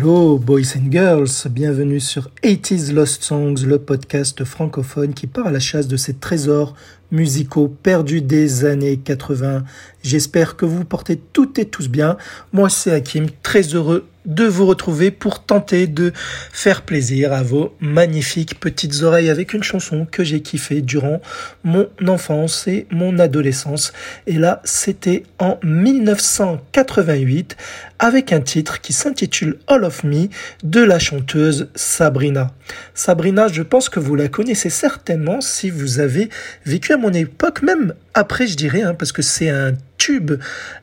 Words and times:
Hello 0.00 0.38
boys 0.38 0.76
and 0.76 0.92
girls, 0.92 1.48
bienvenue 1.50 1.98
sur 1.98 2.30
80s 2.44 2.92
Lost 2.92 3.24
Songs, 3.24 3.66
le 3.66 3.80
podcast 3.80 4.44
francophone 4.44 5.12
qui 5.12 5.26
part 5.26 5.48
à 5.48 5.50
la 5.50 5.58
chasse 5.58 5.88
de 5.88 5.96
ces 5.96 6.14
trésors 6.14 6.76
musicaux 7.10 7.66
perdus 7.66 8.22
des 8.22 8.64
années 8.64 8.98
80. 8.98 9.64
J'espère 10.04 10.54
que 10.56 10.66
vous 10.66 10.84
portez 10.84 11.16
toutes 11.16 11.58
et 11.58 11.64
tous 11.64 11.88
bien. 11.88 12.16
Moi 12.52 12.68
c'est 12.70 12.92
Hakim, 12.92 13.26
très 13.42 13.62
heureux 13.74 14.06
de 14.28 14.44
vous 14.44 14.66
retrouver 14.66 15.10
pour 15.10 15.42
tenter 15.42 15.88
de 15.88 16.12
faire 16.52 16.82
plaisir 16.82 17.32
à 17.32 17.42
vos 17.42 17.74
magnifiques 17.80 18.60
petites 18.60 19.02
oreilles 19.02 19.30
avec 19.30 19.54
une 19.54 19.64
chanson 19.64 20.06
que 20.08 20.22
j'ai 20.22 20.40
kiffée 20.42 20.82
durant 20.82 21.20
mon 21.64 21.88
enfance 22.06 22.68
et 22.68 22.86
mon 22.90 23.18
adolescence. 23.18 23.92
Et 24.26 24.34
là, 24.34 24.60
c'était 24.64 25.24
en 25.38 25.58
1988 25.64 27.56
avec 27.98 28.32
un 28.32 28.40
titre 28.40 28.80
qui 28.80 28.92
s'intitule 28.92 29.58
All 29.66 29.82
of 29.84 30.04
Me 30.04 30.28
de 30.62 30.80
la 30.80 30.98
chanteuse 30.98 31.68
Sabrina. 31.74 32.52
Sabrina, 32.94 33.48
je 33.48 33.62
pense 33.62 33.88
que 33.88 33.98
vous 33.98 34.14
la 34.14 34.28
connaissez 34.28 34.70
certainement 34.70 35.40
si 35.40 35.70
vous 35.70 36.00
avez 36.00 36.28
vécu 36.64 36.92
à 36.92 36.96
mon 36.96 37.12
époque, 37.12 37.62
même 37.62 37.94
après 38.18 38.46
je 38.46 38.56
dirais, 38.56 38.82
hein, 38.82 38.94
parce 38.94 39.12
que 39.12 39.22
c'est 39.22 39.48
un 39.48 39.72
tube, 39.96 40.32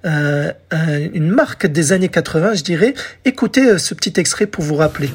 euh, 0.05 0.52
une 1.14 1.30
marque 1.30 1.67
des 1.67 1.92
années 1.92 2.09
80, 2.09 2.55
je 2.55 2.64
dirais. 2.64 2.94
Écoutez 3.25 3.66
euh, 3.66 3.77
ce 3.77 3.94
petit 3.94 4.14
extrait 4.19 4.47
pour 4.47 4.64
vous 4.64 4.75
rappeler. 4.75 5.09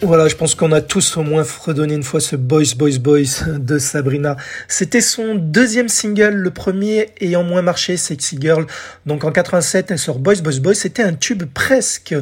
Voilà, 0.00 0.28
je 0.28 0.36
pense 0.36 0.54
qu'on 0.54 0.70
a 0.70 0.80
tous 0.80 1.16
au 1.16 1.24
moins 1.24 1.42
fredonné 1.42 1.94
une 1.94 2.04
fois 2.04 2.20
ce 2.20 2.36
Boys, 2.36 2.76
Boys, 2.76 2.98
Boys 3.00 3.58
de 3.58 3.78
Sabrina. 3.80 4.36
C'était 4.68 5.00
son 5.00 5.34
deuxième 5.34 5.88
single, 5.88 6.34
le 6.34 6.50
premier 6.52 7.08
ayant 7.20 7.42
moins 7.42 7.62
marché, 7.62 7.96
Sexy 7.96 8.38
Girl. 8.40 8.64
Donc 9.06 9.24
en 9.24 9.32
87, 9.32 9.90
elle 9.90 9.98
sort 9.98 10.20
Boys, 10.20 10.36
Boys, 10.36 10.60
Boys. 10.60 10.74
C'était 10.74 11.02
un 11.02 11.14
tube 11.14 11.42
presque 11.52 12.14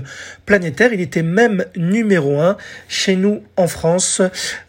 planétaire. 0.47 0.95
Il 0.95 1.03
était 1.03 1.23
même 1.23 1.67
numéro 1.77 2.41
un 2.41 2.57
chez 2.89 3.15
nous 3.15 3.43
en 3.59 3.67
France. 3.67 4.23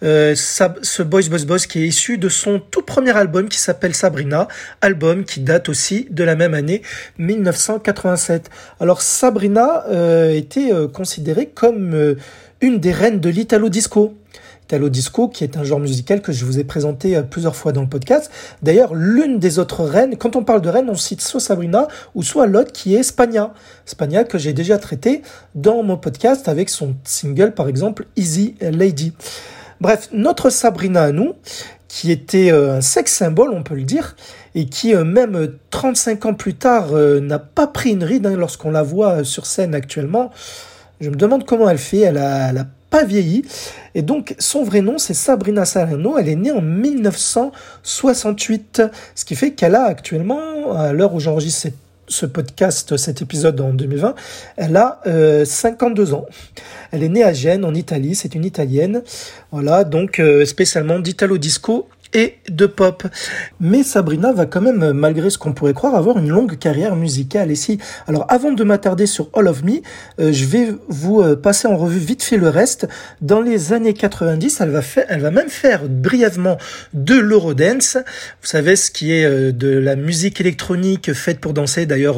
Euh, 0.04 0.36
ce 0.36 1.02
Boys, 1.02 1.30
Boys, 1.30 1.46
Boys 1.48 1.60
qui 1.60 1.84
est 1.84 1.88
issu 1.88 2.18
de 2.18 2.28
son 2.28 2.60
tout 2.60 2.82
premier 2.82 3.16
album 3.16 3.48
qui 3.48 3.60
s'appelle 3.60 3.96
Sabrina. 3.96 4.50
Album 4.82 5.24
qui 5.24 5.40
date 5.40 5.70
aussi 5.70 6.08
de 6.12 6.26
la 6.26 6.36
même 6.36 6.54
année, 6.54 6.82
1987. 7.20 8.50
Alors 8.82 9.02
Sabrina 9.02 9.86
euh, 9.88 10.34
était 10.34 10.74
euh, 10.74 10.90
considérée 10.90 11.46
comme... 11.46 12.18
Une 12.60 12.80
des 12.80 12.92
reines 12.92 13.20
de 13.20 13.30
l'Italo 13.30 13.70
Disco. 13.70 14.16
Italo 14.64 14.90
Disco, 14.90 15.28
qui 15.28 15.44
est 15.44 15.58
un 15.58 15.64
genre 15.64 15.80
musical 15.80 16.24
que 16.24 16.32
je 16.32 16.44
vous 16.44 16.58
ai 16.58 16.64
présenté 16.64 17.16
euh, 17.16 17.22
plusieurs 17.22 17.56
fois 17.56 17.72
dans 17.72 17.82
le 17.82 17.88
podcast. 17.88 18.32
D'ailleurs, 18.64 18.96
l'une 18.96 19.38
des 19.38 19.60
autres 19.60 19.84
reines, 19.84 20.18
quand 20.18 20.36
on 20.36 20.44
parle 20.44 20.62
de 20.62 20.70
reine, 20.70 20.90
on 20.90 20.96
cite 20.96 21.22
soit 21.22 21.40
Sabrina 21.40 21.88
ou 22.16 22.24
soit 22.24 22.48
l'autre 22.48 22.72
qui 22.72 22.96
est 22.96 23.04
Spagna. 23.04 23.54
Spagna 23.86 24.24
que 24.24 24.40
j'ai 24.40 24.54
déjà 24.54 24.80
traité 24.80 25.22
dans 25.54 25.84
mon 25.84 25.98
podcast 25.98 26.50
avec 26.50 26.70
son 26.70 26.96
single, 27.04 27.54
par 27.54 27.68
exemple, 27.68 28.08
Easy 28.16 28.56
Lady. 28.60 29.14
Bref, 29.80 30.10
notre 30.12 30.50
Sabrina 30.50 31.04
à 31.04 31.12
nous, 31.12 31.36
qui 31.88 32.12
était 32.12 32.52
euh, 32.52 32.78
un 32.78 32.82
sex 32.82 33.14
symbole, 33.14 33.52
on 33.52 33.62
peut 33.62 33.76
le 33.76 33.84
dire, 33.84 34.16
et 34.56 34.66
qui, 34.66 34.96
euh, 34.96 35.04
même 35.04 35.54
35 35.70 36.26
ans 36.26 36.34
plus 36.34 36.56
tard, 36.56 36.94
n'a 36.94 37.38
pas 37.38 37.68
pris 37.68 37.92
une 37.92 38.04
ride 38.04 38.26
hein, 38.26 38.36
lorsqu'on 38.36 38.72
la 38.72 38.82
voit 38.82 39.24
sur 39.24 39.46
scène 39.46 39.76
actuellement. 39.76 40.32
Je 41.00 41.10
me 41.10 41.16
demande 41.16 41.46
comment 41.46 41.70
elle 41.70 41.78
fait. 41.78 42.00
Elle 42.00 42.18
a, 42.18 42.66
pas 42.90 43.04
vieilli. 43.04 43.44
Et 43.96 44.02
donc, 44.02 44.34
son 44.40 44.64
vrai 44.64 44.80
nom, 44.80 44.98
c'est 44.98 45.14
Sabrina 45.14 45.66
Salerno. 45.66 46.18
Elle 46.18 46.30
est 46.30 46.38
née 46.38 46.52
en 46.52 46.62
1968. 46.62 48.82
Ce 49.14 49.26
qui 49.26 49.36
fait 49.36 49.52
qu'elle 49.52 49.76
a 49.76 49.84
actuellement, 49.84 50.72
à 50.72 50.94
l'heure 50.94 51.14
où 51.14 51.20
j'enregistre 51.20 51.68
ce 52.08 52.26
podcast, 52.26 52.96
cet 52.96 53.22
épisode 53.22 53.60
en 53.60 53.74
2020, 53.74 54.16
elle 54.56 54.78
a 54.78 55.02
52 55.44 56.14
euh, 56.14 56.16
ans. 56.16 56.26
Elle 56.92 57.04
est 57.04 57.10
née 57.10 57.26
à 57.26 57.34
Gênes, 57.34 57.66
en 57.66 57.74
Italie. 57.74 58.16
C'est 58.16 58.36
une 58.36 58.46
italienne. 58.46 59.04
Voilà, 59.52 59.84
donc 59.84 60.20
euh, 60.20 60.46
spécialement 60.46 61.00
d'Italo 61.00 61.38
Disco 61.38 61.90
et 62.14 62.36
de 62.50 62.66
pop. 62.66 63.04
Mais 63.60 63.84
Sabrina 63.84 64.32
va 64.32 64.46
quand 64.46 64.62
même, 64.62 64.92
malgré 64.92 65.30
ce 65.30 65.38
qu'on 65.38 65.54
pourrait 65.54 65.74
croire, 65.74 65.96
avoir 65.96 66.18
une 66.18 66.30
longue 66.30 66.58
carrière 66.58 66.96
musicale. 66.96 67.52
ici. 67.52 67.80
alors 68.08 68.26
avant 68.30 68.52
de 68.52 68.64
m'attarder 68.64 69.06
sur 69.06 69.30
All 69.34 69.48
of 69.48 69.64
Me, 69.64 69.82
euh, 70.20 70.32
je 70.32 70.46
vais 70.46 70.74
vous 70.88 71.22
euh, 71.22 71.36
passer 71.36 71.68
en 71.68 71.78
revue 71.78 72.00
vite 72.00 72.24
fait 72.24 72.38
le 72.38 72.50
reste. 72.50 72.88
Dans 73.22 73.42
les 73.42 73.74
années 73.74 73.94
90, 73.94 74.62
elle 74.62 74.70
va 74.70 74.82
faire, 74.82 75.06
elle 75.10 75.22
va 75.22 75.32
même 75.32 75.50
faire 75.50 75.88
brièvement 75.88 76.58
de 76.94 77.16
l'Eurodance. 77.16 77.98
Vous 78.42 78.48
savez 78.48 78.76
ce 78.76 78.92
qui 78.92 79.14
est 79.14 79.26
euh, 79.26 79.52
de 79.52 79.70
la 79.70 79.96
musique 79.96 80.42
électronique 80.42 81.14
faite 81.14 81.40
pour 81.40 81.54
danser. 81.54 81.86
D'ailleurs, 81.86 82.18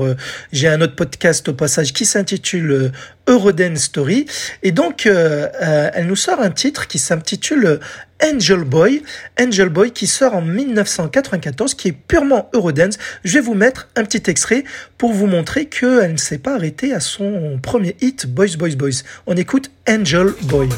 j'ai 0.52 0.68
un 0.68 0.82
autre 0.82 0.96
podcast 0.96 1.50
au 1.50 1.54
passage 1.54 1.94
qui 1.94 2.06
s'intitule 2.06 2.92
Eurodance 3.28 3.80
Story. 3.80 4.26
Et 4.64 4.72
donc, 4.72 5.06
elle 5.06 6.08
nous 6.08 6.16
sort 6.16 6.42
un 6.42 6.52
titre 6.52 6.88
qui 6.88 7.00
s'intitule 7.00 7.80
Angel 8.24 8.64
Boy, 8.64 9.04
Angel 9.40 9.70
Boy 9.70 9.92
qui 9.92 10.08
sort 10.08 10.36
en 10.36 10.42
1994, 10.42 11.74
qui 11.74 11.90
est 11.90 11.92
purement 11.94 12.50
Eurodance. 12.54 12.98
Je 13.24 13.34
vais 13.36 13.42
vous 13.42 13.56
mettre 13.56 13.90
un 13.96 14.04
petit 14.04 14.30
extrait 14.30 14.64
pour 14.98 15.14
vous 15.14 15.28
montrer 15.28 15.68
qu'elle 15.68 16.14
ne 16.14 16.18
s'est 16.18 16.38
pas 16.38 16.56
arrêtée 16.56 16.94
à 16.94 17.00
son 17.00 17.60
premier 17.62 17.96
hit, 18.02 18.28
Boys, 18.28 18.58
Boys, 18.58 18.76
Boys. 18.76 19.04
On 19.28 19.36
écoute 19.36 19.72
Angel 19.88 20.28
Boy. 20.44 20.70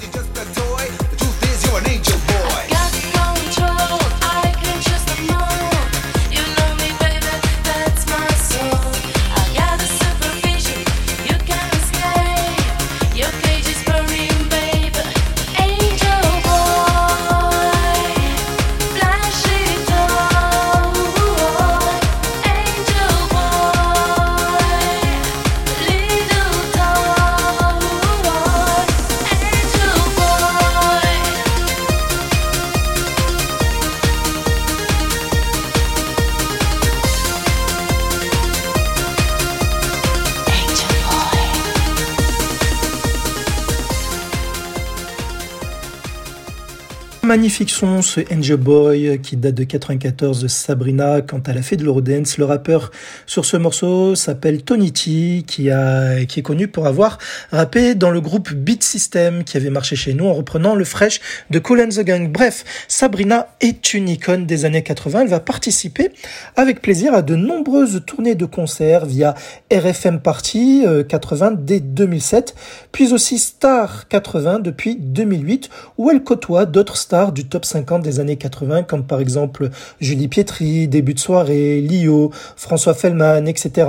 Magnifique 47.31 47.69
son, 47.69 48.01
ce 48.01 48.19
Angel 48.29 48.57
Boy 48.57 49.17
qui 49.23 49.37
date 49.37 49.55
de 49.55 49.63
94 49.63 50.41
de 50.41 50.49
Sabrina 50.49 51.21
quand 51.21 51.47
elle 51.47 51.59
a 51.59 51.61
fait 51.61 51.77
de 51.77 51.85
l'Eurodance. 51.85 52.37
Le 52.37 52.43
rappeur 52.43 52.91
sur 53.25 53.45
ce 53.45 53.55
morceau 53.55 54.15
s'appelle 54.15 54.63
Tony 54.63 54.91
T 54.91 55.45
qui 55.47 55.71
a, 55.71 56.25
qui 56.25 56.41
est 56.41 56.43
connu 56.43 56.67
pour 56.67 56.87
avoir 56.87 57.19
rappé 57.49 57.95
dans 57.95 58.09
le 58.09 58.19
groupe 58.19 58.51
Beat 58.51 58.83
System 58.83 59.45
qui 59.45 59.55
avait 59.55 59.69
marché 59.69 59.95
chez 59.95 60.13
nous 60.13 60.25
en 60.25 60.33
reprenant 60.33 60.75
le 60.75 60.83
fresh 60.83 61.21
de 61.49 61.57
Cool 61.59 61.79
and 61.79 61.89
the 61.95 62.01
Gang. 62.01 62.29
Bref, 62.29 62.65
Sabrina 62.89 63.47
est 63.61 63.93
une 63.93 64.09
icône 64.09 64.45
des 64.45 64.65
années 64.65 64.83
80. 64.83 65.21
Elle 65.21 65.27
va 65.29 65.39
participer 65.39 66.11
avec 66.57 66.81
plaisir 66.81 67.13
à 67.13 67.21
de 67.21 67.37
nombreuses 67.37 68.03
tournées 68.05 68.35
de 68.35 68.45
concerts 68.45 69.05
via 69.05 69.35
RFM 69.71 70.19
Party 70.19 70.83
80 71.07 71.51
euh, 71.51 71.55
dès 71.57 71.79
2007, 71.79 72.55
puis 72.91 73.13
aussi 73.13 73.39
Star 73.39 74.09
80 74.09 74.59
depuis 74.59 74.97
2008 74.99 75.69
où 75.97 76.11
elle 76.11 76.25
côtoie 76.25 76.65
d'autres 76.65 76.97
stars 76.97 77.20
du 77.29 77.45
top 77.45 77.63
50 77.63 78.01
des 78.01 78.19
années 78.19 78.37
80, 78.37 78.83
comme 78.83 79.03
par 79.03 79.19
exemple 79.19 79.69
Julie 79.99 80.27
Pietri, 80.27 80.87
Début 80.87 81.13
de 81.13 81.19
soirée, 81.19 81.79
Lio, 81.81 82.31
François 82.55 82.95
Fellman, 82.95 83.45
etc. 83.45 83.87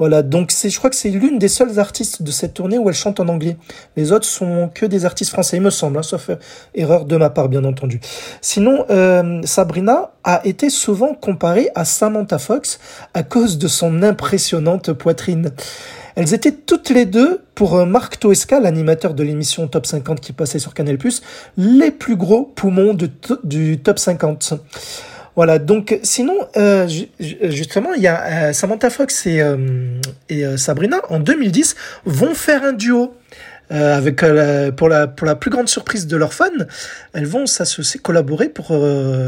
Voilà, 0.00 0.22
donc 0.22 0.52
je 0.52 0.76
crois 0.76 0.90
que 0.90 0.96
c'est 0.96 1.10
l'une 1.10 1.38
des 1.38 1.48
seules 1.48 1.78
artistes 1.78 2.22
de 2.22 2.32
cette 2.32 2.54
tournée 2.54 2.78
où 2.78 2.88
elle 2.88 2.94
chante 2.94 3.20
en 3.20 3.28
anglais. 3.28 3.56
Les 3.96 4.10
autres 4.10 4.26
sont 4.26 4.68
que 4.74 4.84
des 4.86 5.04
artistes 5.04 5.30
français, 5.30 5.58
il 5.58 5.62
me 5.62 5.70
semble, 5.70 5.98
hein, 5.98 6.02
sauf 6.02 6.30
euh, 6.30 6.36
erreur 6.74 7.04
de 7.04 7.16
ma 7.16 7.30
part, 7.30 7.48
bien 7.48 7.64
entendu. 7.64 8.00
Sinon, 8.40 8.84
euh, 8.90 9.40
Sabrina 9.44 10.10
a 10.24 10.40
été 10.44 10.70
souvent 10.70 11.14
comparée 11.14 11.70
à 11.76 11.84
Samantha 11.84 12.38
Fox 12.38 12.80
à 13.12 13.22
cause 13.22 13.58
de 13.58 13.68
son 13.68 14.02
impressionnante 14.02 14.92
poitrine. 14.92 15.52
Elles 16.16 16.32
étaient 16.32 16.52
toutes 16.52 16.90
les 16.90 17.06
deux, 17.06 17.40
pour 17.54 17.76
euh, 17.76 17.86
Marc 17.86 18.18
Toesca, 18.20 18.60
l'animateur 18.60 19.14
de 19.14 19.22
l'émission 19.22 19.66
Top 19.68 19.86
50 19.86 20.20
qui 20.20 20.32
passait 20.32 20.58
sur 20.58 20.74
Canal+, 20.74 20.98
les 21.56 21.90
plus 21.90 22.16
gros 22.16 22.44
poumons 22.44 22.96
du 23.44 23.78
Top 23.78 23.98
50. 23.98 24.54
Voilà, 25.36 25.58
donc 25.58 25.98
sinon, 26.04 26.34
euh, 26.56 26.88
justement, 27.18 27.92
il 27.94 28.02
y 28.02 28.06
a 28.06 28.48
euh, 28.48 28.52
Samantha 28.52 28.88
Fox 28.90 29.26
et, 29.26 29.42
Sabrina, 30.56 31.00
en 31.08 31.18
2010, 31.18 31.74
vont 32.04 32.34
faire 32.34 32.62
un 32.62 32.72
duo. 32.72 33.14
avec 33.70 34.24
pour 34.76 34.88
la 34.88 35.08
pour 35.08 35.26
la 35.26 35.34
plus 35.34 35.50
grande 35.50 35.68
surprise 35.68 36.06
de 36.06 36.16
leurs 36.16 36.34
fans, 36.34 36.62
elles 37.14 37.26
vont 37.26 37.46
s'associer, 37.46 37.98
collaborer 37.98 38.48
pour 38.48 38.66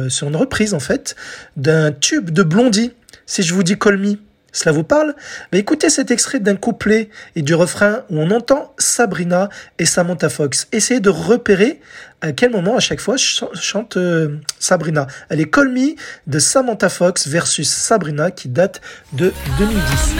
sur 0.08 0.28
une 0.28 0.36
reprise 0.36 0.74
en 0.74 0.80
fait 0.80 1.16
d'un 1.56 1.90
tube 1.90 2.30
de 2.30 2.44
Blondie. 2.44 2.92
Si 3.24 3.42
je 3.42 3.54
vous 3.54 3.64
dis 3.64 3.76
Call 3.76 3.96
Me, 3.96 4.18
cela 4.56 4.72
vous 4.72 4.84
parle? 4.84 5.14
Écoutez 5.52 5.90
cet 5.90 6.10
extrait 6.10 6.40
d'un 6.40 6.56
couplet 6.56 7.10
et 7.34 7.42
du 7.42 7.54
refrain 7.54 8.04
où 8.08 8.18
on 8.18 8.30
entend 8.30 8.72
Sabrina 8.78 9.50
et 9.78 9.84
Samantha 9.84 10.30
Fox. 10.30 10.66
Essayez 10.72 11.00
de 11.00 11.10
repérer 11.10 11.78
à 12.22 12.32
quel 12.32 12.52
moment 12.52 12.74
à 12.74 12.80
chaque 12.80 13.00
fois 13.00 13.16
chante 13.18 13.98
euh, 13.98 14.38
Sabrina. 14.58 15.08
Elle 15.28 15.40
est 15.40 15.50
Call 15.50 15.68
Me 15.68 15.94
de 16.26 16.38
Samantha 16.38 16.88
Fox 16.88 17.28
versus 17.28 17.68
Sabrina 17.68 18.30
qui 18.30 18.48
date 18.48 18.80
de 19.12 19.34
2010. 19.58 20.14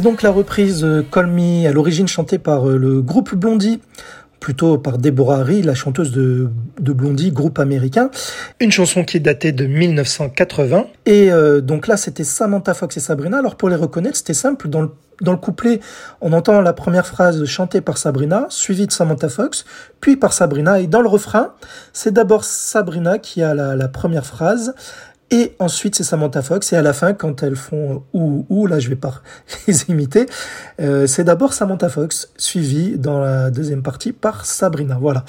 C'est 0.00 0.04
donc 0.04 0.22
la 0.22 0.30
reprise 0.30 0.82
euh, 0.82 1.02
Call 1.02 1.26
Me, 1.26 1.68
à 1.68 1.72
l'origine 1.72 2.08
chantée 2.08 2.38
par 2.38 2.66
euh, 2.66 2.78
le 2.78 3.02
groupe 3.02 3.34
Blondie, 3.34 3.82
plutôt 4.40 4.78
par 4.78 4.96
Deborah 4.96 5.40
Harry, 5.40 5.60
la 5.60 5.74
chanteuse 5.74 6.10
de, 6.10 6.48
Blondie, 6.78 7.32
groupe 7.32 7.58
américain. 7.58 8.10
Une 8.60 8.72
chanson 8.72 9.04
qui 9.04 9.18
est 9.18 9.20
datée 9.20 9.52
de 9.52 9.66
1980. 9.66 10.86
Et 11.04 11.30
euh, 11.30 11.60
donc 11.60 11.86
là, 11.86 11.98
c'était 11.98 12.24
Samantha 12.24 12.72
Fox 12.72 12.96
et 12.96 13.00
Sabrina. 13.00 13.36
Alors 13.36 13.56
pour 13.56 13.68
les 13.68 13.76
reconnaître, 13.76 14.16
c'était 14.16 14.32
simple. 14.32 14.70
Dans 14.70 14.80
le, 14.80 14.90
dans 15.20 15.32
le 15.32 15.38
couplet, 15.38 15.80
on 16.22 16.32
entend 16.32 16.62
la 16.62 16.72
première 16.72 17.06
phrase 17.06 17.44
chantée 17.44 17.82
par 17.82 17.98
Sabrina, 17.98 18.46
suivie 18.48 18.86
de 18.86 18.92
Samantha 18.92 19.28
Fox, 19.28 19.66
puis 20.00 20.16
par 20.16 20.32
Sabrina. 20.32 20.80
Et 20.80 20.86
dans 20.86 21.02
le 21.02 21.08
refrain, 21.08 21.52
c'est 21.92 22.14
d'abord 22.14 22.44
Sabrina 22.44 23.18
qui 23.18 23.42
a 23.42 23.52
la, 23.52 23.76
la 23.76 23.88
première 23.88 24.24
phrase. 24.24 24.74
Et 25.32 25.54
ensuite, 25.60 25.94
c'est 25.94 26.04
Samantha 26.04 26.42
Fox. 26.42 26.72
Et 26.72 26.76
à 26.76 26.82
la 26.82 26.92
fin, 26.92 27.12
quand 27.12 27.42
elles 27.42 27.56
font 27.56 28.02
ou 28.12 28.46
ou, 28.48 28.66
là, 28.66 28.80
je 28.80 28.88
vais 28.88 28.96
pas 28.96 29.22
les 29.66 29.84
imiter. 29.84 30.26
Euh, 30.80 31.06
c'est 31.06 31.24
d'abord 31.24 31.52
Samantha 31.52 31.88
Fox, 31.88 32.32
suivie 32.36 32.98
dans 32.98 33.20
la 33.20 33.50
deuxième 33.50 33.82
partie 33.82 34.12
par 34.12 34.44
Sabrina. 34.44 34.98
Voilà. 35.00 35.24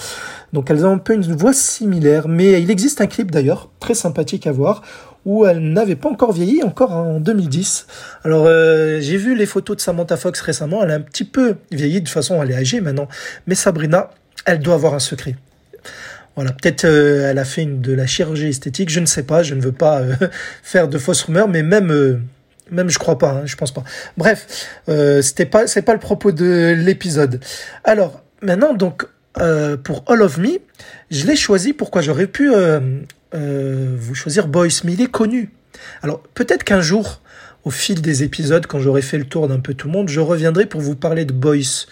Donc 0.54 0.70
elles 0.72 0.86
ont 0.86 0.94
un 0.94 0.98
peu 0.98 1.14
une 1.14 1.22
voix 1.36 1.54
similaire, 1.54 2.28
mais 2.28 2.62
il 2.62 2.72
existe 2.72 3.00
un 3.02 3.08
clip 3.08 3.32
d'ailleurs 3.32 3.70
très 3.80 3.94
sympathique 3.94 4.48
à 4.48 4.52
voir 4.52 4.82
où 5.24 5.46
elle 5.46 5.72
n'avait 5.72 5.96
pas 5.96 6.10
encore 6.10 6.32
vieilli, 6.32 6.64
encore 6.64 6.92
en 6.94 7.20
2010. 7.20 7.86
Alors 8.24 8.46
euh, 8.48 9.00
j'ai 9.02 9.18
vu 9.18 9.36
les 9.36 9.46
photos 9.46 9.78
de 9.78 9.82
Samantha 9.82 10.18
Fox 10.18 10.42
récemment. 10.42 10.84
Elle 10.84 10.92
a 10.92 10.96
un 10.96 11.02
petit 11.02 11.26
peu 11.26 11.58
vieilli 11.72 12.02
de 12.02 12.06
toute 12.06 12.10
façon, 12.14 12.42
elle 12.42 12.52
est 12.52 12.56
âgée 12.56 12.82
maintenant. 12.82 13.08
Mais 13.46 13.56
Sabrina, 13.56 14.10
elle 14.46 14.60
doit 14.60 14.76
avoir 14.76 14.96
un 14.96 15.00
secret. 15.00 15.36
Voilà, 16.42 16.56
peut-être 16.56 16.86
euh, 16.86 17.30
elle 17.30 17.38
a 17.38 17.46
fait 17.46 17.68
de 17.68 17.94
la 17.94 18.08
chirurgie 18.08 18.48
esthétique, 18.48 18.90
je 18.90 19.00
ne 19.00 19.06
sais 19.06 19.22
pas, 19.22 19.44
je 19.44 19.54
ne 19.54 19.62
veux 19.62 19.72
pas 19.72 20.00
euh, 20.00 20.16
faire 20.64 20.88
de 20.88 20.98
fausses 20.98 21.22
rumeurs, 21.22 21.48
mais 21.48 21.62
même 21.62 21.92
euh, 21.92 22.20
même 22.72 22.90
je 22.90 22.98
crois 22.98 23.20
pas, 23.20 23.34
hein, 23.34 23.42
je 23.46 23.56
pense 23.56 23.72
pas. 23.72 23.84
Bref, 24.18 24.48
c'était 25.22 25.46
pas 25.46 25.68
c'est 25.68 25.84
pas 25.84 25.94
le 25.94 26.00
propos 26.00 26.32
de 26.32 26.74
l'épisode. 26.76 27.42
Alors 27.84 28.24
maintenant 28.42 28.74
donc 28.74 29.06
pour 29.84 30.04
All 30.08 30.24
of 30.24 30.40
Me, 30.40 30.58
je 31.12 31.28
l'ai 31.28 31.36
choisi 31.36 31.74
pourquoi 31.74 32.02
j'aurais 32.02 32.26
pu 32.26 32.50
vous 33.34 34.16
choisir 34.16 34.48
Boyce, 34.48 34.84
mais 34.84 34.94
il 34.94 35.02
est 35.02 35.12
connu. 35.12 35.52
Alors 36.02 36.24
peut-être 36.34 36.64
qu'un 36.64 36.82
jour 36.82 37.21
au 37.64 37.70
fil 37.70 38.02
des 38.02 38.24
épisodes, 38.24 38.66
quand 38.66 38.80
j'aurai 38.80 39.02
fait 39.02 39.18
le 39.18 39.26
tour 39.26 39.48
d'un 39.48 39.60
peu 39.60 39.74
tout 39.74 39.88
le 39.88 39.94
monde, 39.94 40.10
je 40.10 40.20
reviendrai 40.20 40.66
pour 40.66 40.82
vous 40.82 40.96
parler 40.96 41.26
de 41.26 41.34
Boys, 41.34 41.86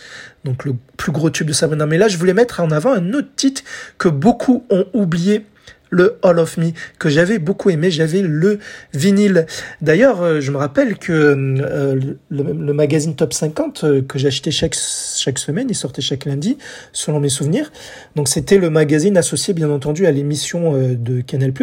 donc 0.44 0.66
le 0.66 0.76
plus 0.98 1.12
gros 1.12 1.30
tube 1.30 1.48
de 1.48 1.54
Sabrina. 1.54 1.86
Mais 1.86 1.98
là, 1.98 2.08
je 2.08 2.18
voulais 2.18 2.34
mettre 2.34 2.60
en 2.60 2.72
avant 2.72 2.94
un 2.94 3.14
autre 3.14 3.30
titre 3.36 3.62
que 3.98 4.10
beaucoup 4.10 4.66
ont 4.70 4.86
oublié 4.94 5.46
le 5.90 6.20
All 6.24 6.40
of 6.40 6.58
Me 6.58 6.72
que 7.00 7.10
j'avais 7.10 7.40
beaucoup 7.40 7.70
aimé, 7.70 7.92
j'avais 7.92 8.22
le 8.22 8.60
vinyle. 8.94 9.46
D'ailleurs, 9.82 10.22
euh, 10.22 10.42
je 10.42 10.52
me 10.52 10.58
rappelle 10.58 10.98
que 10.98 11.12
euh, 11.12 12.00
le, 12.30 12.74
magazine 12.74 13.16
Top 13.16 13.34
50 13.34 13.84
euh, 13.84 14.02
que 14.02 14.20
j'achetais 14.20 14.52
chaque 14.52 14.76
semaine, 14.76 15.68
il 15.70 15.76
sortait 15.76 16.02
chaque 16.02 16.26
lundi, 16.26 16.58
selon 16.94 17.20
mes 17.20 17.30
souvenirs. 17.30 17.72
Donc 18.16 18.28
c'était 18.28 18.58
le 18.58 18.70
magazine 18.70 19.18
associé 19.18 19.54
bien 19.54 19.70
entendu 19.70 20.06
à 20.06 20.12
l'émission 20.12 20.74
de 20.74 21.22
Canal+. 21.22 21.54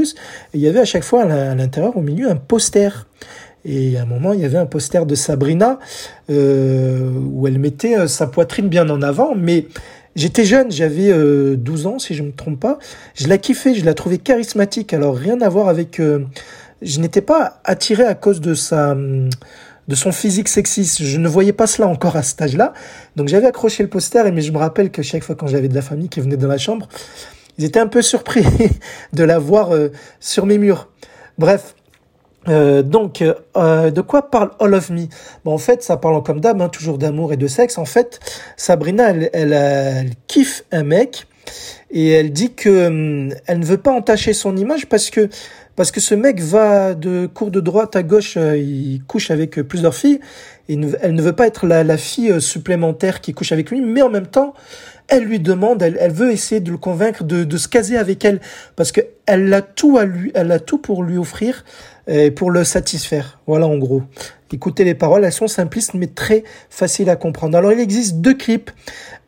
Il 0.54 0.60
y 0.60 0.68
avait 0.68 0.80
à 0.80 0.84
chaque 0.84 1.04
fois 1.04 1.22
à 1.22 1.54
l'intérieur, 1.54 1.96
au 1.96 2.02
milieu, 2.02 2.30
un 2.30 2.36
poster. 2.36 3.06
Et 3.68 3.98
à 3.98 4.02
un 4.02 4.06
moment, 4.06 4.32
il 4.32 4.40
y 4.40 4.44
avait 4.44 4.58
un 4.58 4.66
poster 4.66 5.04
de 5.04 5.16
Sabrina 5.16 5.80
euh, 6.30 7.10
où 7.32 7.48
elle 7.48 7.58
mettait 7.58 7.98
euh, 7.98 8.06
sa 8.06 8.28
poitrine 8.28 8.68
bien 8.68 8.88
en 8.88 9.02
avant. 9.02 9.34
Mais 9.34 9.66
j'étais 10.14 10.44
jeune, 10.44 10.70
j'avais 10.70 11.08
12 11.56 11.86
euh, 11.86 11.88
ans 11.88 11.98
si 11.98 12.14
je 12.14 12.22
me 12.22 12.30
trompe 12.30 12.60
pas. 12.60 12.78
Je 13.16 13.26
la 13.26 13.38
kiffais, 13.38 13.74
je 13.74 13.84
la 13.84 13.94
trouvais 13.94 14.18
charismatique. 14.18 14.94
Alors 14.94 15.16
rien 15.16 15.40
à 15.40 15.48
voir 15.48 15.68
avec... 15.68 16.00
je 16.80 17.00
n'étais 17.00 17.22
pas 17.22 17.60
attiré 17.64 18.04
à 18.04 18.14
cause 18.14 18.40
de 18.40 18.54
sa 18.54 18.96
de 19.88 19.94
son 19.94 20.10
physique 20.10 20.48
sexiste. 20.48 21.02
Je 21.02 21.18
ne 21.18 21.28
voyais 21.28 21.52
pas 21.52 21.68
cela 21.68 21.86
encore 21.88 22.16
à 22.16 22.22
cet 22.22 22.42
âge-là. 22.42 22.72
Donc 23.16 23.28
j'avais 23.28 23.46
accroché 23.46 23.82
le 23.84 23.88
poster, 23.88 24.32
mais 24.32 24.42
je 24.42 24.50
me 24.52 24.58
rappelle 24.58 24.90
que 24.90 25.02
chaque 25.02 25.22
fois 25.22 25.34
quand 25.34 25.46
j'avais 25.48 25.68
de 25.68 25.74
la 25.74 25.82
famille 25.82 26.08
qui 26.08 26.20
venait 26.20 26.36
dans 26.36 26.48
la 26.48 26.58
chambre, 26.58 26.88
ils 27.58 27.64
étaient 27.64 27.80
un 27.80 27.86
peu 27.86 28.02
surpris 28.02 28.44
de 29.12 29.24
la 29.24 29.38
voir 29.38 29.70
sur 30.18 30.46
mes 30.46 30.58
murs. 30.58 30.88
Bref, 31.38 31.74
euh, 32.48 32.82
donc, 32.82 33.22
euh, 33.22 33.90
de 33.90 34.00
quoi 34.00 34.30
parle 34.30 34.50
All 34.60 34.74
of 34.74 34.90
Me? 34.90 35.06
Bon, 35.44 35.52
En 35.52 35.58
fait, 35.58 35.82
ça 35.82 35.96
parle 35.96 36.22
comme 36.22 36.40
d'hab, 36.40 36.60
hein, 36.60 36.68
toujours 36.68 36.98
d'amour 36.98 37.32
et 37.32 37.36
de 37.36 37.46
sexe. 37.46 37.78
En 37.78 37.84
fait, 37.84 38.20
Sabrina, 38.56 39.10
elle, 39.10 39.30
elle, 39.32 40.10
kiffe 40.26 40.64
un 40.72 40.82
mec 40.82 41.26
et 41.90 42.10
elle 42.10 42.32
dit 42.32 42.52
que 42.52 42.86
hum, 42.88 43.34
elle 43.46 43.60
ne 43.60 43.64
veut 43.64 43.78
pas 43.78 43.92
entacher 43.92 44.32
son 44.32 44.56
image 44.56 44.86
parce 44.86 45.10
que 45.10 45.28
parce 45.76 45.90
que 45.90 46.00
ce 46.00 46.14
mec 46.14 46.40
va 46.40 46.94
de 46.94 47.26
cours 47.26 47.50
de 47.50 47.60
droite 47.60 47.96
à 47.96 48.02
gauche, 48.02 48.38
euh, 48.38 48.56
il 48.56 49.02
couche 49.06 49.30
avec 49.30 49.60
plusieurs 49.60 49.94
filles 49.94 50.20
Et 50.70 50.78
elle 51.02 51.14
ne 51.14 51.22
veut 51.22 51.34
pas 51.34 51.46
être 51.46 51.66
la, 51.66 51.96
fille 51.98 52.32
euh, 52.32 52.40
supplémentaire 52.40 53.20
qui 53.20 53.34
couche 53.34 53.52
avec 53.52 53.70
lui, 53.70 53.82
mais 53.82 54.00
en 54.00 54.08
même 54.08 54.26
temps, 54.26 54.54
elle 55.08 55.24
lui 55.24 55.38
demande, 55.38 55.82
elle, 55.82 56.10
veut 56.10 56.32
essayer 56.32 56.62
de 56.62 56.70
le 56.70 56.78
convaincre 56.78 57.24
de, 57.24 57.56
se 57.56 57.68
caser 57.68 57.98
avec 57.98 58.24
elle 58.24 58.40
parce 58.74 58.90
que 58.90 59.02
elle 59.26 59.52
a 59.52 59.60
tout 59.60 59.98
à 59.98 60.04
lui, 60.04 60.32
elle 60.34 60.50
a 60.50 60.58
tout 60.58 60.78
pour 60.78 61.02
lui 61.04 61.18
offrir 61.18 61.64
et 62.06 62.30
pour 62.30 62.50
le 62.50 62.64
satisfaire. 62.64 63.38
Voilà 63.46 63.66
en 63.66 63.78
gros. 63.78 64.02
Écoutez 64.52 64.84
les 64.84 64.94
paroles, 64.94 65.24
elles 65.24 65.32
sont 65.32 65.48
simplistes 65.48 65.94
mais 65.94 66.06
très 66.06 66.44
faciles 66.70 67.10
à 67.10 67.16
comprendre. 67.16 67.56
Alors 67.58 67.72
il 67.72 67.80
existe 67.80 68.16
deux 68.16 68.34
clips. 68.34 68.70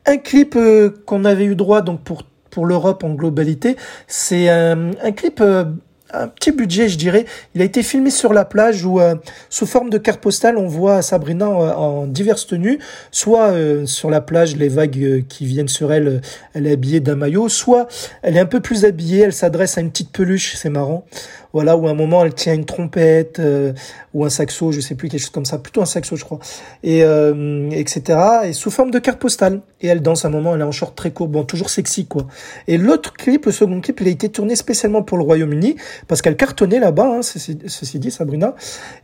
Un 0.07 0.17
clip 0.17 0.55
euh, 0.57 0.91
qu'on 1.07 1.25
avait 1.25 1.45
eu 1.45 1.57
droit 1.57 1.83
donc 1.83 2.03
pour 2.03 2.23
pour 2.51 2.65
l'Europe 2.65 3.05
en 3.05 3.13
globalité, 3.13 3.77
c'est 4.07 4.49
un, 4.49 4.93
un 5.03 5.13
clip 5.13 5.41
euh, 5.43 5.65
un 6.13 6.29
petit 6.29 6.53
budget, 6.53 6.89
je 6.89 6.97
dirais. 6.97 7.27
Il 7.55 7.63
a 7.63 7.65
été 7.65 7.83
filmé 7.83 8.11
sur 8.11 8.33
la 8.33 8.45
plage 8.45 8.85
où, 8.85 9.01
euh, 9.01 9.15
sous 9.51 9.67
forme 9.67 9.91
de 9.91 9.99
carte 9.99 10.21
postale, 10.21 10.57
on 10.57 10.67
voit 10.67 11.03
Sabrina 11.03 11.49
en, 11.49 12.07
diverses 12.07 12.47
tenues, 12.47 12.79
soit 13.11 13.51
euh, 13.51 13.87
sur 13.87 14.11
la 14.11 14.21
plage, 14.21 14.57
les 14.57 14.69
vagues 14.69 15.03
euh, 15.03 15.23
qui 15.29 15.45
viennent 15.45 15.69
sur 15.69 15.93
elle, 15.93 16.21
elle 16.55 16.67
est 16.67 16.73
habillée 16.73 17.01
d'un 17.01 17.17
maillot, 17.17 17.49
soit 17.49 17.89
elle 18.23 18.37
est 18.37 18.41
un 18.41 18.47
peu 18.47 18.61
plus 18.61 18.85
habillée, 18.85 19.21
elle 19.21 19.33
s'adresse 19.33 19.77
à 19.77 19.81
une 19.81 19.91
petite 19.91 20.13
peluche, 20.13 20.55
c'est 20.57 20.71
marrant 20.71 21.05
voilà, 21.53 21.77
où 21.77 21.87
à 21.87 21.91
un 21.91 21.95
moment 21.95 22.25
elle 22.25 22.35
tient 22.35 22.55
une 22.55 22.65
trompette 22.65 23.39
euh, 23.39 23.73
ou 24.15 24.25
un 24.25 24.29
saxo, 24.29 24.73
je 24.73 24.81
sais 24.81 24.95
plus, 24.95 25.09
quelque 25.09 25.21
chose 25.21 25.31
comme 25.31 25.45
ça, 25.45 25.59
plutôt 25.59 25.81
un 25.81 25.87
saxo 25.87 26.17
je 26.17 26.25
crois, 26.25 26.39
et 26.83 27.03
euh, 27.03 27.71
etc. 27.71 28.19
Et 28.45 28.53
sous 28.53 28.71
forme 28.71 28.91
de 28.91 28.99
carte 28.99 29.19
postale. 29.19 29.61
Et 29.81 29.87
elle 29.87 30.03
danse 30.03 30.25
à 30.25 30.29
un 30.29 30.31
moment, 30.33 30.55
elle 30.55 30.61
est 30.61 30.65
en 30.65 30.73
short 30.73 30.97
très 30.97 31.13
court, 31.13 31.29
bon, 31.29 31.45
toujours 31.45 31.71
sexy 31.71 32.07
quoi. 32.07 32.27
Et 32.67 32.79
l'autre 32.79 33.13
clip, 33.13 33.47
le 33.47 33.53
second 33.53 33.81
clip, 33.81 34.01
il 34.01 34.09
a 34.09 34.11
été 34.11 34.29
tourné 34.29 34.57
spécialement 34.57 35.03
pour 35.03 35.19
le 35.19 35.25
Royaume-Uni 35.25 35.77
parce 36.09 36.21
qu'elle 36.21 36.37
cartonnait 36.37 36.81
là-bas, 36.81 37.19
hein, 37.19 37.23
ceci, 37.23 37.99
dit, 37.99 38.11
Sabrina. 38.11 38.55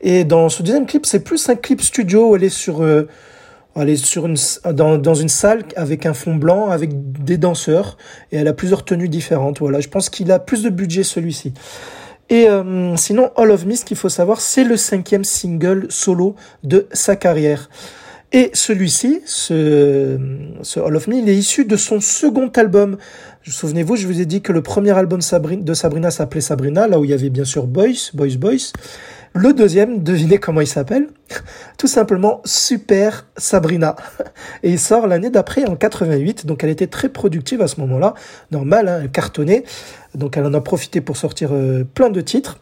Et 0.00 0.24
dans 0.24 0.48
ce 0.48 0.62
deuxième 0.62 0.86
clip, 0.86 1.06
c'est 1.06 1.20
plus 1.20 1.48
un 1.48 1.54
clip 1.54 1.80
studio 1.80 2.30
où 2.30 2.36
elle 2.36 2.44
est 2.44 2.48
sur 2.48 2.82
euh, 2.82 3.08
elle 3.76 3.88
est 3.88 4.04
sur 4.04 4.26
une, 4.26 4.36
dans, 4.72 4.98
dans, 4.98 5.14
une 5.14 5.28
salle 5.28 5.64
avec 5.74 6.06
un 6.06 6.14
fond 6.14 6.36
blanc, 6.36 6.70
avec 6.70 6.90
des 7.24 7.38
danseurs, 7.38 7.96
et 8.30 8.36
elle 8.36 8.46
a 8.46 8.52
plusieurs 8.52 8.84
tenues 8.84 9.08
différentes. 9.08 9.58
Voilà, 9.58 9.80
je 9.80 9.88
pense 9.88 10.10
qu'il 10.10 10.30
a 10.30 10.38
plus 10.38 10.62
de 10.62 10.70
budget 10.70 11.02
celui-ci. 11.02 11.52
Et 12.30 12.48
euh, 12.48 12.96
sinon, 12.96 13.30
All 13.36 13.50
of 13.50 13.66
Me, 13.66 13.74
ce 13.74 13.84
qu'il 13.84 13.96
faut 13.96 14.08
savoir, 14.08 14.40
c'est 14.40 14.64
le 14.64 14.76
cinquième 14.76 15.24
single 15.24 15.86
solo 15.90 16.34
de 16.62 16.86
sa 16.92 17.16
carrière. 17.16 17.68
Et 18.32 18.50
celui-ci, 18.52 19.20
ce, 19.26 20.18
ce, 20.62 20.80
All 20.80 20.96
of 20.96 21.06
Me, 21.06 21.16
il 21.16 21.28
est 21.28 21.36
issu 21.36 21.64
de 21.64 21.76
son 21.76 22.00
second 22.00 22.48
album. 22.56 22.96
Souvenez-vous, 23.46 23.96
je 23.96 24.06
vous 24.06 24.20
ai 24.20 24.26
dit 24.26 24.40
que 24.40 24.52
le 24.52 24.62
premier 24.62 24.90
album 24.90 25.20
de 25.20 25.74
Sabrina 25.74 26.10
s'appelait 26.10 26.40
Sabrina, 26.40 26.88
là 26.88 26.98
où 26.98 27.04
il 27.04 27.10
y 27.10 27.14
avait 27.14 27.30
bien 27.30 27.44
sûr 27.44 27.66
Boys, 27.66 28.10
Boys, 28.14 28.36
Boys. 28.38 28.72
Le 29.36 29.52
deuxième, 29.52 30.04
devinez 30.04 30.38
comment 30.38 30.60
il 30.60 30.66
s'appelle? 30.68 31.08
Tout 31.76 31.88
simplement 31.88 32.40
Super 32.44 33.26
Sabrina. 33.36 33.96
Et 34.62 34.70
il 34.70 34.78
sort 34.78 35.08
l'année 35.08 35.28
d'après 35.28 35.64
en 35.64 35.74
88, 35.74 36.46
donc 36.46 36.62
elle 36.62 36.70
était 36.70 36.86
très 36.86 37.08
productive 37.08 37.60
à 37.60 37.66
ce 37.66 37.80
moment-là. 37.80 38.14
Normal, 38.52 38.88
hein, 38.88 39.00
elle 39.02 39.10
cartonnait, 39.10 39.64
donc 40.14 40.36
elle 40.36 40.46
en 40.46 40.54
a 40.54 40.60
profité 40.60 41.00
pour 41.00 41.16
sortir 41.16 41.50
euh, 41.52 41.82
plein 41.82 42.10
de 42.10 42.20
titres. 42.20 42.60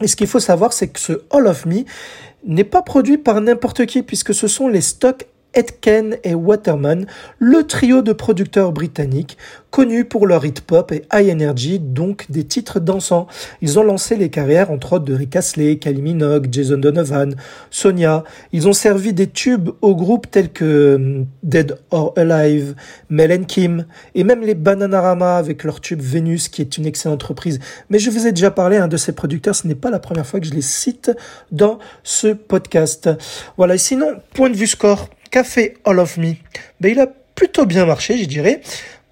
Et 0.00 0.08
ce 0.08 0.16
qu'il 0.16 0.26
faut 0.26 0.40
savoir, 0.40 0.72
c'est 0.72 0.88
que 0.88 0.98
ce 0.98 1.12
All 1.30 1.46
of 1.46 1.64
Me 1.64 1.84
n'est 2.44 2.64
pas 2.64 2.82
produit 2.82 3.16
par 3.16 3.40
n'importe 3.40 3.86
qui, 3.86 4.02
puisque 4.02 4.34
ce 4.34 4.48
sont 4.48 4.66
les 4.66 4.80
stocks 4.80 5.28
Etken 5.54 6.16
et 6.24 6.34
Waterman, 6.34 7.06
le 7.38 7.66
trio 7.66 8.02
de 8.02 8.12
producteurs 8.12 8.72
britanniques 8.72 9.36
connus 9.70 10.04
pour 10.04 10.26
leur 10.26 10.44
hit 10.44 10.60
pop 10.60 10.92
et 10.92 11.04
high 11.12 11.30
energy, 11.30 11.78
donc 11.78 12.30
des 12.30 12.44
titres 12.44 12.80
dansants. 12.80 13.26
Ils 13.62 13.78
ont 13.78 13.82
lancé 13.82 14.16
les 14.16 14.28
carrières 14.28 14.70
entre 14.70 14.94
autres 14.94 15.04
de 15.04 15.14
Rick 15.14 15.36
Astley, 15.36 15.78
Kylie 15.78 16.02
Minogue, 16.02 16.48
Jason 16.50 16.78
Donovan, 16.78 17.34
Sonia. 17.70 18.24
Ils 18.52 18.68
ont 18.68 18.72
servi 18.72 19.12
des 19.12 19.28
tubes 19.28 19.70
aux 19.80 19.94
groupes 19.94 20.30
tels 20.30 20.50
que 20.50 20.96
hum, 20.96 21.26
Dead 21.42 21.76
or 21.90 22.12
Alive, 22.16 22.74
Mel 23.08 23.32
and 23.32 23.44
Kim, 23.44 23.86
et 24.14 24.24
même 24.24 24.42
les 24.42 24.54
Bananarama 24.54 25.36
avec 25.36 25.64
leur 25.64 25.80
tube 25.80 26.00
Venus, 26.00 26.48
qui 26.48 26.62
est 26.62 26.76
une 26.76 26.86
excellente 26.86 27.22
reprise. 27.22 27.60
Mais 27.90 27.98
je 27.98 28.10
vous 28.10 28.26
ai 28.26 28.32
déjà 28.32 28.50
parlé 28.50 28.76
un 28.76 28.88
de 28.88 28.96
ces 28.96 29.12
producteurs, 29.12 29.54
ce 29.54 29.66
n'est 29.66 29.74
pas 29.74 29.90
la 29.90 29.98
première 29.98 30.26
fois 30.26 30.40
que 30.40 30.46
je 30.46 30.54
les 30.54 30.62
cite 30.62 31.10
dans 31.52 31.78
ce 32.02 32.28
podcast. 32.28 33.08
Voilà, 33.56 33.74
et 33.74 33.78
sinon, 33.78 34.14
point 34.34 34.50
de 34.50 34.56
vue 34.56 34.66
score, 34.66 35.08
fait 35.44 35.74
All 35.84 35.98
of 35.98 36.16
Me 36.16 36.34
ben, 36.80 36.92
Il 36.92 37.00
a 37.00 37.06
plutôt 37.34 37.66
bien 37.66 37.86
marché, 37.86 38.18
je 38.18 38.24
dirais 38.24 38.60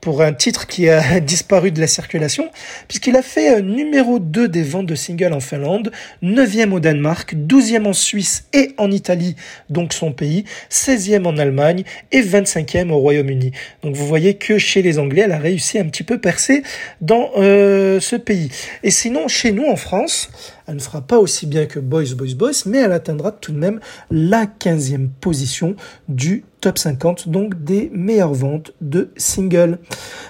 pour 0.00 0.22
un 0.22 0.32
titre 0.32 0.66
qui 0.66 0.88
a 0.88 1.20
disparu 1.20 1.70
de 1.70 1.80
la 1.80 1.86
circulation, 1.86 2.48
puisqu'il 2.86 3.16
a 3.16 3.22
fait 3.22 3.60
numéro 3.62 4.18
2 4.18 4.48
des 4.48 4.62
ventes 4.62 4.86
de 4.86 4.94
singles 4.94 5.32
en 5.32 5.40
Finlande, 5.40 5.90
9e 6.22 6.72
au 6.72 6.80
Danemark, 6.80 7.34
12e 7.34 7.86
en 7.86 7.92
Suisse 7.92 8.44
et 8.52 8.74
en 8.78 8.90
Italie, 8.90 9.36
donc 9.70 9.92
son 9.92 10.12
pays, 10.12 10.44
16e 10.70 11.26
en 11.26 11.36
Allemagne 11.36 11.84
et 12.12 12.22
25e 12.22 12.90
au 12.90 12.98
Royaume-Uni. 12.98 13.52
Donc 13.82 13.96
vous 13.96 14.06
voyez 14.06 14.34
que 14.34 14.58
chez 14.58 14.82
les 14.82 14.98
Anglais, 14.98 15.22
elle 15.24 15.32
a 15.32 15.38
réussi 15.38 15.78
un 15.78 15.84
petit 15.86 16.04
peu 16.04 16.18
percer 16.18 16.62
dans 17.00 17.30
euh, 17.36 18.00
ce 18.00 18.16
pays. 18.16 18.50
Et 18.82 18.90
sinon, 18.90 19.28
chez 19.28 19.52
nous 19.52 19.66
en 19.66 19.76
France, 19.76 20.30
elle 20.68 20.76
ne 20.76 20.80
fera 20.80 21.00
pas 21.00 21.18
aussi 21.18 21.46
bien 21.46 21.64
que 21.64 21.80
Boys, 21.80 22.14
Boys, 22.14 22.34
Boys, 22.36 22.64
mais 22.66 22.78
elle 22.78 22.92
atteindra 22.92 23.32
tout 23.32 23.52
de 23.52 23.58
même 23.58 23.80
la 24.10 24.44
15e 24.44 25.08
position 25.18 25.76
du 26.08 26.44
top 26.60 26.78
50, 26.78 27.28
donc 27.28 27.62
des 27.64 27.90
meilleures 27.94 28.34
ventes 28.34 28.72
de 28.80 29.10
singles. 29.16 29.78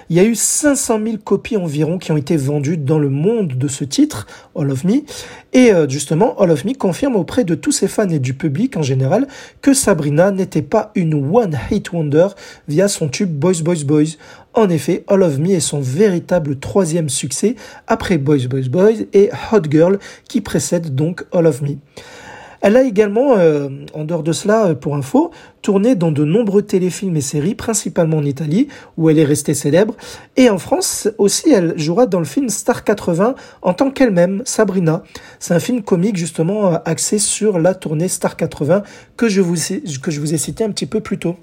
Il 0.09 0.15
y 0.15 0.19
a 0.19 0.23
eu 0.23 0.35
500 0.35 0.99
000 1.03 1.17
copies 1.17 1.57
environ 1.57 1.97
qui 1.97 2.11
ont 2.11 2.17
été 2.17 2.37
vendues 2.37 2.77
dans 2.77 2.99
le 2.99 3.09
monde 3.09 3.57
de 3.57 3.67
ce 3.67 3.83
titre, 3.83 4.27
All 4.55 4.71
of 4.71 4.83
Me. 4.83 5.01
Et 5.53 5.73
euh, 5.73 5.89
justement, 5.89 6.39
All 6.39 6.51
of 6.51 6.65
Me 6.65 6.73
confirme 6.73 7.15
auprès 7.15 7.43
de 7.43 7.55
tous 7.55 7.71
ses 7.71 7.87
fans 7.87 8.09
et 8.09 8.19
du 8.19 8.33
public 8.33 8.77
en 8.77 8.83
général 8.83 9.27
que 9.61 9.73
Sabrina 9.73 10.31
n'était 10.31 10.61
pas 10.61 10.91
une 10.95 11.15
one-hit 11.35 11.91
wonder 11.91 12.27
via 12.67 12.87
son 12.87 13.09
tube 13.09 13.31
Boys, 13.31 13.61
Boys, 13.63 13.83
Boys. 13.83 14.17
En 14.53 14.69
effet, 14.69 15.03
All 15.07 15.23
of 15.23 15.37
Me 15.39 15.51
est 15.51 15.59
son 15.59 15.79
véritable 15.79 16.59
troisième 16.59 17.09
succès 17.09 17.55
après 17.87 18.17
Boys 18.17 18.47
Boys 18.49 18.69
Boys 18.69 19.05
et 19.13 19.29
Hot 19.51 19.61
Girl 19.69 19.99
qui 20.27 20.41
précède 20.41 20.95
donc 20.95 21.23
All 21.31 21.45
of 21.45 21.61
Me. 21.61 21.77
Elle 22.61 22.75
a 22.75 22.83
également, 22.83 23.37
euh, 23.37 23.69
en 23.93 24.03
dehors 24.03 24.23
de 24.23 24.33
cela, 24.33 24.67
euh, 24.67 24.75
pour 24.75 24.95
info, 24.95 25.31
tourné 25.61 25.95
dans 25.95 26.11
de 26.11 26.25
nombreux 26.25 26.61
téléfilms 26.61 27.15
et 27.15 27.21
séries, 27.21 27.55
principalement 27.55 28.17
en 28.17 28.25
Italie, 28.25 28.67
où 28.97 29.09
elle 29.09 29.17
est 29.17 29.25
restée 29.25 29.53
célèbre. 29.53 29.95
Et 30.35 30.49
en 30.49 30.57
France 30.57 31.07
aussi, 31.17 31.51
elle 31.51 31.77
jouera 31.79 32.05
dans 32.05 32.19
le 32.19 32.25
film 32.25 32.49
Star 32.49 32.83
80 32.83 33.35
en 33.61 33.73
tant 33.73 33.91
qu'elle-même, 33.91 34.41
Sabrina. 34.43 35.03
C'est 35.39 35.53
un 35.53 35.59
film 35.59 35.83
comique 35.83 36.17
justement 36.17 36.73
euh, 36.73 36.77
axé 36.83 37.17
sur 37.17 37.59
la 37.59 37.73
tournée 37.75 38.09
Star 38.09 38.35
80 38.35 38.83
que 39.15 39.29
je 39.29 39.41
vous 39.41 39.55
que 40.01 40.11
je 40.11 40.19
vous 40.19 40.33
ai 40.33 40.37
cité 40.37 40.63
un 40.65 40.71
petit 40.71 40.85
peu 40.85 40.99
plus 40.99 41.17
tôt. 41.17 41.37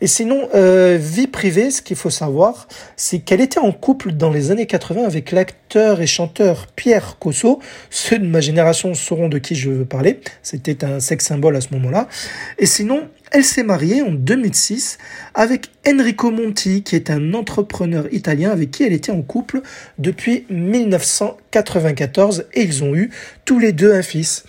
Et 0.00 0.06
sinon, 0.06 0.48
euh, 0.54 0.96
vie 1.00 1.26
privée, 1.26 1.70
ce 1.70 1.82
qu'il 1.82 1.96
faut 1.96 2.10
savoir, 2.10 2.68
c'est 2.96 3.18
qu'elle 3.18 3.40
était 3.40 3.58
en 3.58 3.72
couple 3.72 4.12
dans 4.12 4.30
les 4.30 4.50
années 4.50 4.66
80 4.66 5.04
avec 5.04 5.32
l'acteur 5.32 6.00
et 6.00 6.06
chanteur 6.06 6.68
Pierre 6.76 7.16
Cosso. 7.18 7.58
Ceux 7.90 8.18
de 8.18 8.26
ma 8.26 8.40
génération 8.40 8.94
sauront 8.94 9.28
de 9.28 9.38
qui 9.38 9.56
je 9.56 9.70
veux 9.70 9.84
parler. 9.84 10.20
C'était 10.42 10.84
un 10.84 11.00
sex 11.00 11.26
symbole 11.26 11.56
à 11.56 11.60
ce 11.60 11.68
moment-là. 11.72 12.08
Et 12.58 12.66
sinon, 12.66 13.08
elle 13.32 13.44
s'est 13.44 13.64
mariée 13.64 14.02
en 14.02 14.12
2006 14.12 14.98
avec 15.34 15.66
Enrico 15.86 16.30
Monti, 16.30 16.82
qui 16.82 16.96
est 16.96 17.10
un 17.10 17.34
entrepreneur 17.34 18.06
italien 18.12 18.50
avec 18.50 18.70
qui 18.70 18.84
elle 18.84 18.92
était 18.92 19.12
en 19.12 19.22
couple 19.22 19.62
depuis 19.98 20.46
1994 20.48 22.46
et 22.54 22.62
ils 22.62 22.84
ont 22.84 22.94
eu 22.94 23.10
tous 23.44 23.58
les 23.58 23.72
deux 23.72 23.92
un 23.92 24.02
fils. 24.02 24.44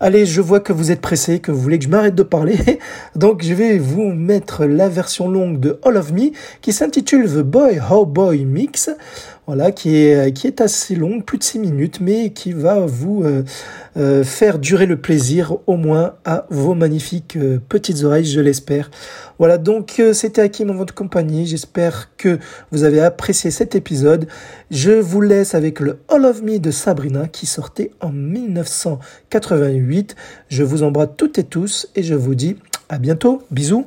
Allez, 0.00 0.26
je 0.26 0.40
vois 0.40 0.60
que 0.60 0.72
vous 0.72 0.90
êtes 0.90 1.00
pressé, 1.00 1.38
que 1.38 1.52
vous 1.52 1.60
voulez 1.60 1.78
que 1.78 1.84
je 1.84 1.88
m'arrête 1.88 2.14
de 2.14 2.22
parler. 2.22 2.58
Donc, 3.14 3.42
je 3.42 3.54
vais 3.54 3.78
vous 3.78 4.12
mettre 4.12 4.64
la 4.64 4.88
version 4.88 5.28
longue 5.28 5.60
de 5.60 5.78
All 5.84 5.96
of 5.96 6.12
Me 6.12 6.30
qui 6.60 6.72
s'intitule 6.72 7.26
The 7.26 7.42
Boy 7.42 7.80
How 7.90 8.04
Boy 8.04 8.44
Mix 8.44 8.90
voilà, 9.46 9.72
qui 9.72 9.96
est, 9.96 10.32
qui 10.32 10.46
est 10.46 10.62
assez 10.62 10.94
longue, 10.94 11.24
plus 11.24 11.38
de 11.38 11.44
6 11.44 11.58
minutes, 11.58 12.00
mais 12.00 12.30
qui 12.30 12.52
va 12.52 12.80
vous 12.80 13.24
euh, 13.24 13.42
euh, 13.98 14.24
faire 14.24 14.58
durer 14.58 14.86
le 14.86 14.96
plaisir 14.96 15.58
au 15.66 15.76
moins 15.76 16.14
à 16.24 16.46
vos 16.48 16.72
magnifiques 16.74 17.36
euh, 17.36 17.60
petites 17.68 18.04
oreilles, 18.04 18.24
je 18.24 18.40
l'espère. 18.40 18.90
Voilà, 19.38 19.58
donc 19.58 20.00
c'était 20.12 20.40
Hakim 20.42 20.70
en 20.70 20.74
votre 20.74 20.94
compagnie. 20.94 21.46
J'espère 21.46 22.16
que 22.16 22.38
vous 22.70 22.84
avez 22.84 23.00
apprécié 23.00 23.50
cet 23.50 23.74
épisode. 23.74 24.28
Je 24.70 24.92
vous 24.92 25.20
laisse 25.20 25.56
avec 25.56 25.80
le 25.80 25.98
All 26.08 26.24
of 26.24 26.40
Me 26.42 26.58
de 26.58 26.70
Sabrina 26.70 27.26
qui 27.26 27.46
sortait 27.46 27.90
en 28.00 28.10
1988. 28.10 30.14
Je 30.48 30.62
vous 30.62 30.84
embrasse 30.84 31.08
toutes 31.16 31.38
et 31.38 31.44
tous 31.44 31.88
et 31.96 32.04
je 32.04 32.14
vous 32.14 32.36
dis 32.36 32.56
à 32.88 32.98
bientôt. 32.98 33.42
Bisous. 33.50 33.86